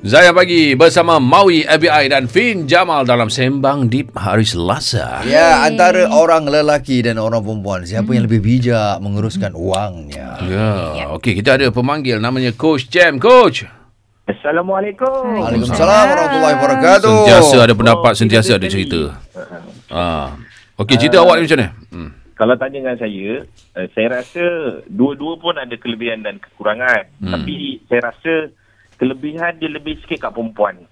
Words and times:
Zaya 0.00 0.32
Pagi 0.32 0.72
bersama 0.72 1.20
Maui 1.20 1.60
FBI 1.60 2.08
dan 2.08 2.24
Fin 2.24 2.64
Jamal 2.64 3.04
dalam 3.04 3.28
Sembang 3.28 3.84
Deep 3.84 4.16
hari 4.16 4.48
Selasa. 4.48 5.20
Ya, 5.28 5.60
antara 5.60 6.08
orang 6.08 6.48
lelaki 6.48 7.04
dan 7.04 7.20
orang 7.20 7.44
perempuan, 7.44 7.84
siapa 7.84 8.16
yang 8.16 8.24
lebih 8.24 8.40
bijak 8.40 8.96
menguruskan 9.04 9.52
wangnya? 9.52 10.40
Ya, 10.48 11.04
okey 11.20 11.36
kita 11.36 11.60
ada 11.60 11.68
pemanggil 11.68 12.16
namanya 12.16 12.48
Coach 12.56 12.88
Jam. 12.88 13.20
Coach. 13.20 13.68
Assalamualaikum. 14.24 15.36
Waalaikumsalam 15.36 16.04
warahmatullahi 16.16 16.54
wabarakatuh. 16.56 17.16
Sentiasa 17.20 17.56
ada 17.60 17.74
pendapat, 17.76 18.12
Oh, 18.16 18.16
sentiasa 18.16 18.50
kita 18.50 18.56
ada 18.56 18.68
sekali. 18.72 18.72
cerita. 18.88 19.00
Ah. 19.92 20.28
Okey, 20.80 20.96
cerita 20.96 21.20
awak 21.20 21.36
ni 21.36 21.44
macam 21.44 21.58
mana? 21.60 21.70
Hmm. 21.92 22.10
Kalau 22.40 22.54
tanya 22.56 22.76
dengan 22.80 22.96
saya, 22.96 23.44
uh, 23.76 23.86
saya 23.92 24.06
rasa 24.16 24.44
dua-dua 24.88 25.36
pun 25.36 25.60
ada 25.60 25.76
kelebihan 25.76 26.24
dan 26.24 26.40
kekurangan. 26.40 27.04
Hmm. 27.20 27.36
Tapi 27.36 27.84
saya 27.84 28.00
rasa 28.08 28.32
kelebihan 29.00 29.56
dia 29.56 29.72
lebih 29.72 29.96
sikit 30.04 30.28
kat 30.28 30.32
perempuan. 30.36 30.84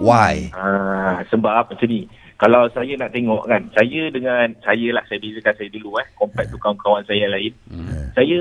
Why? 0.00 0.48
Ah, 0.56 1.20
sebab 1.28 1.68
macam 1.68 1.88
ni. 1.88 2.08
Kalau 2.38 2.70
saya 2.70 2.94
nak 2.94 3.10
tengok 3.10 3.50
kan, 3.50 3.66
saya 3.74 4.14
dengan 4.14 4.54
saya 4.62 4.94
lah 4.94 5.02
saya 5.10 5.18
bezakan 5.18 5.58
saya 5.58 5.68
dulu 5.74 5.98
eh, 5.98 6.06
compare 6.14 6.46
tu 6.46 6.54
kawan-kawan 6.62 7.02
saya 7.02 7.26
lain. 7.26 7.50
Hmm. 7.66 8.14
Saya 8.14 8.38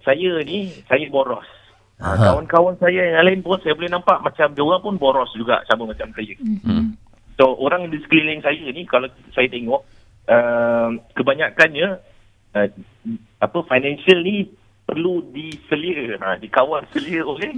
saya 0.00 0.30
ni 0.48 0.72
saya 0.88 1.04
boros. 1.12 1.44
Ah, 2.00 2.16
Aha. 2.16 2.32
kawan-kawan 2.32 2.74
saya 2.80 3.20
yang 3.20 3.26
lain 3.28 3.44
pun 3.44 3.60
saya 3.60 3.76
boleh 3.76 3.92
nampak 3.92 4.18
macam 4.24 4.56
dia 4.56 4.64
orang 4.64 4.82
pun 4.82 4.96
boros 4.96 5.28
juga 5.36 5.60
sama 5.68 5.92
macam 5.92 6.08
saya. 6.16 6.34
Hmm. 6.40 6.96
So 7.36 7.52
orang 7.60 7.92
di 7.92 8.00
sekeliling 8.00 8.40
saya 8.40 8.64
ni 8.72 8.82
kalau 8.88 9.12
saya 9.36 9.46
tengok 9.52 9.84
uh, 10.32 10.88
kebanyakannya 11.12 12.00
uh, 12.56 12.68
apa 13.44 13.58
financial 13.68 14.24
ni 14.24 14.48
perlu 14.92 15.24
diselia, 15.32 16.20
ha, 16.20 16.36
dikawal 16.36 16.84
selia 16.92 17.24
oleh 17.24 17.48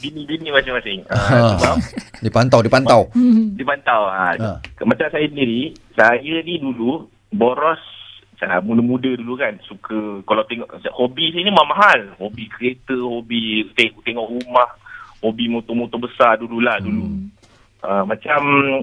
bini-bini 0.00 0.48
masing-masing. 0.48 1.04
Ha, 1.12 1.60
sebab 1.60 1.76
Dipantau, 2.24 2.64
dipantau. 2.64 3.00
dipantau. 3.60 4.08
Ha. 4.08 4.40
Ha. 4.40 4.50
Macam 4.88 5.06
saya 5.12 5.28
sendiri, 5.28 5.76
saya 5.92 6.40
ni 6.40 6.56
dulu 6.56 7.04
boros 7.28 7.80
uh, 8.40 8.60
muda-muda 8.64 9.12
dulu 9.12 9.36
kan 9.36 9.60
suka 9.68 10.24
kalau 10.24 10.40
tengok 10.48 10.72
hobi 10.96 11.36
saya 11.36 11.44
ni 11.44 11.52
mahal. 11.52 12.00
Hobi 12.16 12.48
kereta, 12.48 12.96
hobi 12.96 13.68
tengok, 13.76 14.00
tengok 14.08 14.26
rumah, 14.40 14.70
hobi 15.20 15.52
motor-motor 15.52 16.00
besar 16.00 16.40
dululah 16.40 16.80
dulu. 16.80 17.28
Uh, 17.80 18.04
macam 18.04 18.40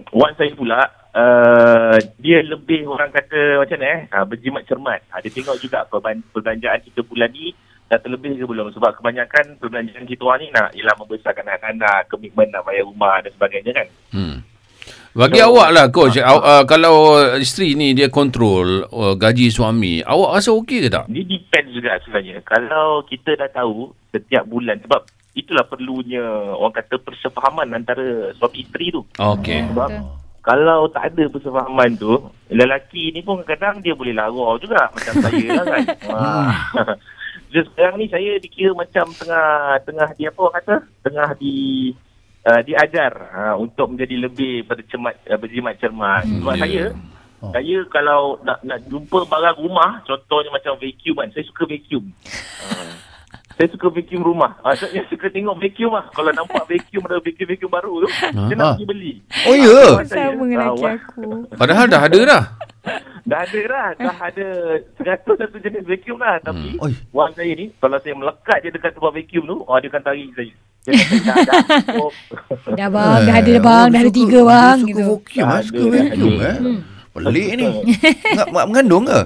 wan 0.09 0.33
saya 0.37 0.53
pula 0.57 0.81
uh, 1.13 1.97
dia 2.17 2.41
lebih 2.41 2.89
orang 2.89 3.13
kata 3.13 3.61
macam 3.61 3.77
mana 3.77 3.89
eh 3.93 3.99
uh, 4.09 4.25
berjimat 4.25 4.65
cermat. 4.65 5.01
Uh, 5.13 5.21
dia 5.21 5.31
tengok 5.33 5.57
juga 5.61 5.85
perban- 5.85 6.25
perbelanjaan 6.33 6.81
kita 6.81 7.01
bulan 7.05 7.29
ni 7.33 7.53
dah 7.87 7.99
terlebih 8.03 8.35
ke 8.35 8.43
belum 8.43 8.75
sebab 8.75 8.99
kebanyakan 8.99 9.55
perbelanjaan 9.63 10.03
kita 10.03 10.21
orang 10.27 10.39
ni 10.43 10.47
nak 10.51 10.69
ialah 10.75 10.95
membesarkan 10.99 11.47
anak-anak, 11.47 12.11
komitmen 12.11 12.51
nak 12.51 12.67
bayar 12.67 12.83
rumah 12.83 13.23
dan 13.23 13.31
sebagainya 13.31 13.71
kan. 13.71 13.87
Hmm. 14.11 14.37
Bagi 15.17 15.41
So- 15.41 15.49
awak 15.49 15.69
lah 15.73 15.85
coach, 15.89 16.19
aw, 16.21 16.37
uh, 16.37 16.63
kalau 16.67 17.17
isteri 17.39 17.73
ni 17.73 17.97
dia 17.97 18.11
kontrol 18.11 18.85
uh, 18.85 19.15
gaji 19.17 19.49
suami, 19.49 20.03
awak 20.03 20.37
rasa 20.37 20.53
okey 20.61 20.85
ke 20.85 20.89
tak? 20.93 21.09
Dia 21.09 21.23
depend 21.25 21.67
juga 21.73 21.97
sebenarnya. 22.05 22.43
Kalau 22.45 23.01
kita 23.07 23.33
dah 23.33 23.49
tahu 23.49 23.95
setiap 24.13 24.45
bulan 24.45 24.77
sebab 24.83 25.07
itulah 25.33 25.65
perlunya 25.65 26.21
orang 26.53 26.75
kata 26.75 27.01
persefahaman 27.01 27.71
antara 27.71 28.29
suami 28.37 28.61
isteri 28.61 28.93
tu. 28.93 29.01
Okey. 29.17 29.73
Sebab 29.73 29.89
kalau 30.45 30.85
tak 30.93 31.15
ada 31.15 31.23
persefahaman 31.33 31.97
tu, 31.97 32.13
lelaki 32.53 33.09
ni 33.09 33.25
pun 33.25 33.41
kadang-kadang 33.41 33.81
dia 33.81 33.93
boleh 33.97 34.13
lara 34.13 34.59
juga 34.61 34.91
macam 34.93 35.13
saya 35.23 35.47
lah 35.55 35.65
kan. 35.65 35.83
Jadi 37.47 37.63
sekarang 37.71 37.95
ni 37.99 38.07
saya 38.11 38.31
dikira 38.37 38.71
macam 38.75 39.05
tengah 39.15 39.79
tengah 39.87 40.09
di 40.19 40.23
apa 40.27 40.39
orang 40.39 40.55
kata? 40.59 40.75
Tengah 41.07 41.29
di 41.39 41.55
uh, 42.43 42.61
diajar 42.63 43.11
uh, 43.31 43.55
untuk 43.55 43.95
menjadi 43.95 44.27
lebih 44.27 44.67
bercermat 44.67 45.15
uh, 45.31 45.39
berjimat 45.39 45.75
cermat. 45.79 46.23
Sebab 46.27 46.55
ya. 46.55 46.61
saya 46.63 46.83
Oh. 47.37 47.53
saya 47.53 47.85
kalau 47.93 48.41
nak 48.41 48.65
nak 48.65 48.81
jumpa 48.89 49.21
barang 49.29 49.61
rumah, 49.61 50.01
contohnya 50.09 50.49
macam 50.49 50.73
vacuum 50.81 51.21
kan, 51.21 51.29
saya 51.37 51.45
suka 51.45 51.69
vacuum. 51.69 52.05
Uh, 52.57 52.93
saya 53.57 53.73
suka 53.73 53.89
vacuum 53.89 54.21
rumah. 54.21 54.53
Ah, 54.61 54.77
saya 54.77 55.01
suka 55.09 55.33
tengok 55.33 55.57
vacuum 55.57 55.89
lah. 55.97 56.05
Kalau 56.13 56.29
nampak 56.29 56.69
vacuum 56.69 57.03
ada 57.09 57.17
vacuum-vacuum 57.17 57.71
baru 57.73 57.93
tu, 58.05 58.07
saya 58.13 58.53
nak 58.53 58.61
Ah. 58.61 58.73
pergi 58.77 58.85
beli. 58.85 59.13
Oh, 59.49 59.55
ya? 59.57 59.81
Saya, 60.05 60.29
Sama 60.29 60.43
dengan 60.45 60.57
ah, 60.61 60.65
lelaki 60.77 60.85
aku. 60.93 61.25
Padahal 61.57 61.85
dah 61.89 62.01
ada 62.05 62.19
dah. 62.21 62.43
Dah 63.27 63.43
ada 63.43 63.59
dah. 63.59 63.87
Dah 63.99 64.17
ada 64.31 64.47
seratus 64.95 65.35
satu 65.35 65.57
jenis 65.59 65.83
vacuum 65.83 66.17
lah. 66.23 66.39
Tapi 66.39 66.79
Oi. 66.79 66.93
wan 67.11 67.35
saya 67.35 67.51
ni, 67.51 67.75
kalau 67.83 67.99
saya 67.99 68.15
melekat 68.15 68.57
je 68.63 68.71
dekat 68.71 68.95
tempat 68.95 69.11
vacuum 69.11 69.43
tu, 69.43 69.55
oh, 69.67 69.77
dia 69.83 69.89
akan 69.91 70.03
tarik 70.07 70.31
saya. 70.33 70.55
Kata, 70.87 71.15
dah, 71.19 71.35
dah, 71.43 71.61
cukup. 71.83 72.13
Dah 72.79 72.87
bang, 72.87 73.19
dah 73.27 73.35
ada 73.43 73.51
dah 73.51 73.63
bang, 73.67 73.87
dah 73.91 73.99
ada 73.99 74.11
tiga 74.15 74.39
bang 74.47 74.77
Dia 74.79 74.87
gitu. 74.87 75.03
suka 75.03 75.39
vacuum, 75.43 75.51
eh? 75.51 75.63
suka 75.67 75.85
vacuum 76.07 76.35
eh. 76.39 76.57
Pelik 77.17 77.49
ni. 77.57 77.65
Mak, 78.37 78.47
mak 78.55 78.65
mengandung 78.69 79.09
ke? 79.09 79.19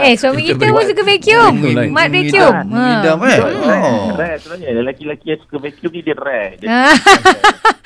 Eh, 0.00 0.16
suami 0.16 0.48
Kita 0.48 0.72
pun 0.72 0.84
suka 0.88 1.02
vacuum. 1.04 1.52
Mat 1.92 2.08
vacuum. 2.08 2.54
Eh. 2.72 2.96
Betul, 3.04 4.16
rare. 4.16 4.36
Sebenarnya. 4.40 4.68
Lelaki-lelaki 4.80 5.26
yang 5.36 5.40
suka 5.44 5.56
vacuum 5.60 5.90
ni 5.92 6.00
dia 6.00 6.16
rare. 6.16 6.56
Ha. 6.64 6.80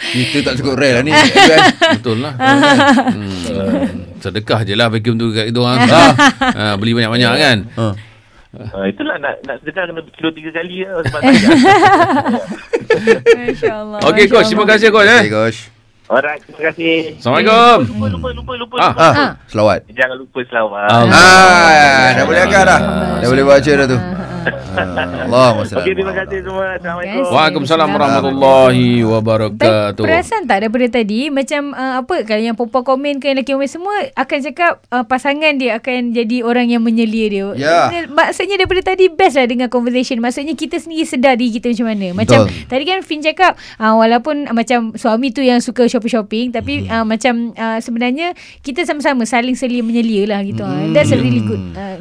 Kita 0.30 0.38
tak 0.52 0.54
suka 0.62 0.70
rare 0.78 0.94
lah 1.00 1.02
ni. 1.02 1.12
Betul 1.98 2.22
lah. 2.22 2.34
hmm. 2.38 4.22
Sedekah 4.22 4.60
je 4.62 4.74
lah 4.78 4.86
vacuum 4.86 5.18
tu 5.18 5.34
kat 5.34 5.50
kita 5.50 5.58
orang. 5.58 5.78
Ha. 5.82 6.04
ha, 6.38 6.64
beli 6.78 6.94
banyak-banyak 6.94 7.32
kan. 7.42 7.58
Ha. 7.74 7.86
uh, 8.54 8.84
itulah 8.86 9.18
nak, 9.18 9.42
nak 9.48 9.58
sedekah 9.64 9.90
kena 9.90 10.00
kilo 10.14 10.30
tiga 10.30 10.50
kali 10.54 10.86
lah. 10.86 11.02
Sebab 11.10 11.20
saya. 11.26 11.48
Masya 13.34 13.72
Allah. 13.72 13.98
Okey 14.06 14.24
coach, 14.30 14.46
terima 14.46 14.64
kasih 14.68 14.94
coach 14.94 15.10
eh. 15.10 15.26
Okay, 15.26 15.32
coach. 15.32 15.71
Alright, 16.12 16.44
terima 16.44 16.60
kasih. 16.68 17.16
Assalamualaikum. 17.16 17.78
Lupa, 17.88 18.06
lupa, 18.12 18.28
lupa, 18.36 18.52
lupa. 18.60 18.76
Ah. 18.76 18.92
lupa. 18.92 19.00
Ah, 19.16 19.30
selawat. 19.48 19.80
Jangan 19.96 20.16
lupa 20.20 20.38
selawat. 20.44 20.88
Allah. 20.92 21.16
Ah, 21.16 22.08
dah 22.12 22.24
boleh 22.28 22.42
agak 22.44 22.62
dah. 22.68 22.80
Dah 23.24 23.28
boleh 23.32 23.44
baca 23.48 23.70
dah 23.72 23.86
tu. 23.88 23.96
Ah, 23.96 24.21
Allahumma 24.42 25.62
salli. 25.64 25.82
Okey, 25.86 25.92
terima 25.94 26.12
kasih 26.16 26.38
semua. 26.42 26.66
Assalamualaikum. 26.76 27.24
Waalaikumsalam 27.32 27.88
warahmatullahi 27.94 28.88
wabarakatuh. 29.06 30.02
Perasan 30.02 30.42
tak 30.48 30.66
daripada 30.66 30.86
tadi 30.90 31.30
macam 31.30 31.72
uh, 31.72 32.02
apa 32.02 32.14
kalau 32.26 32.42
yang 32.42 32.56
perempuan 32.58 32.84
komen 32.84 33.14
ke 33.22 33.30
yang 33.30 33.36
lelaki 33.38 33.52
komen 33.54 33.70
semua 33.70 33.94
akan 34.18 34.38
cakap 34.42 34.72
uh, 34.90 35.04
pasangan 35.06 35.52
dia 35.56 35.78
akan 35.78 36.10
jadi 36.12 36.42
orang 36.42 36.66
yang 36.68 36.82
menyelia 36.82 37.26
dia. 37.30 37.46
Ya. 37.56 37.78
Dia- 37.88 38.10
Maksudnya 38.12 38.58
daripada 38.58 38.94
tadi 38.94 39.08
best 39.08 39.38
lah 39.38 39.46
dengan 39.46 39.68
conversation. 39.70 40.18
Maksudnya 40.18 40.54
kita 40.58 40.78
sendiri 40.82 41.06
sedar 41.06 41.34
diri 41.38 41.58
kita 41.58 41.70
macam 41.72 41.86
mana. 41.92 42.06
Macam 42.12 42.38
Betul. 42.46 42.66
tadi 42.68 42.84
kan 42.88 42.98
Fin 43.02 43.20
cakap 43.22 43.52
uh, 43.78 43.94
walaupun 43.98 44.50
uh, 44.50 44.54
macam 44.54 44.94
suami 44.94 45.30
tu 45.30 45.42
yang 45.42 45.62
suka 45.62 45.86
shopping-shopping 45.86 46.54
tapi 46.54 46.86
uh, 46.90 47.06
macam 47.06 47.54
uh, 47.54 47.78
sebenarnya 47.78 48.34
kita 48.62 48.82
sama-sama 48.82 49.22
saling 49.24 49.54
selia 49.54 49.82
menyelia 49.84 50.26
lah 50.28 50.40
gitu. 50.42 50.62
Uh. 50.62 50.90
That's 50.90 51.12
a 51.14 51.18
really 51.18 51.42
good. 51.44 51.62
Uh, 51.74 51.98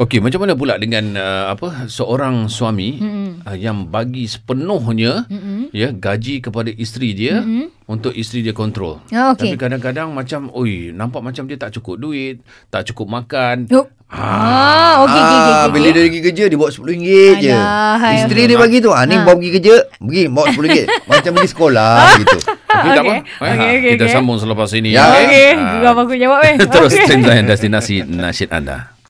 Okey, 0.00 0.16
macam 0.16 0.40
mana 0.40 0.56
pula 0.56 0.80
dengan 0.80 1.12
uh, 1.12 1.52
apa 1.52 1.84
seorang 1.84 2.48
suami 2.48 2.96
Mm-mm. 2.96 3.44
uh, 3.44 3.52
yang 3.52 3.84
bagi 3.84 4.24
sepenuhnya 4.24 5.28
Mm-mm. 5.28 5.68
ya 5.76 5.92
gaji 5.92 6.40
kepada 6.40 6.72
isteri 6.72 7.12
dia 7.12 7.44
Mm-mm. 7.44 7.68
untuk 7.84 8.16
isteri 8.16 8.40
dia 8.40 8.56
kontrol. 8.56 9.04
Ah, 9.12 9.36
okey. 9.36 9.52
Tapi 9.52 9.60
kadang-kadang 9.60 10.08
macam 10.08 10.48
oi, 10.56 10.88
nampak 10.88 11.20
macam 11.20 11.44
dia 11.44 11.60
tak 11.60 11.76
cukup 11.76 12.00
duit, 12.00 12.40
tak 12.72 12.88
cukup 12.88 13.12
makan. 13.12 13.68
Oh. 13.76 13.84
Ah, 14.08 15.04
okey 15.04 15.20
okey 15.20 15.36
okey. 15.36 15.52
Ah, 15.52 15.66
bila 15.68 15.88
dia 15.92 16.02
pergi 16.02 16.20
kerja 16.24 16.44
dia 16.48 16.56
bawa 16.56 16.70
RM10 16.72 17.32
je. 17.36 17.52
Hai. 17.52 18.14
Isteri 18.18 18.42
dia 18.48 18.56
bagi 18.56 18.78
tu. 18.80 18.90
Ah 18.90 19.04
ni 19.04 19.14
Ha. 19.14 19.22
bawa 19.22 19.36
pergi 19.36 19.50
kerja, 19.52 19.74
pergi 20.00 20.22
bawa 20.26 20.44
RM10. 20.48 20.84
Macam 21.12 21.30
pergi 21.36 21.50
sekolah 21.52 21.92
gitu. 22.16 22.38
Okey, 22.70 22.88
tak 22.88 23.02
apa. 23.04 23.12
Eh, 23.12 23.20
Okey, 23.20 23.70
okey, 23.76 23.90
kita 23.94 24.04
okey. 24.08 24.14
sambung 24.16 24.38
selepas 24.40 24.72
ini. 24.72 24.96
Ya. 24.96 25.04
okey? 25.04 25.24
Okey, 25.28 25.48
Ah, 25.52 25.70
geram 25.76 25.96
aku 26.00 26.14
jawab 26.16 26.40
eh. 26.40 26.54
Terus 26.72 26.92
by 26.96 27.44
destinasi 27.44 28.00
nasyid 28.02 28.48
anda. 28.48 28.96